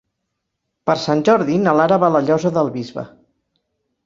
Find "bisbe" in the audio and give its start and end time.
2.79-3.05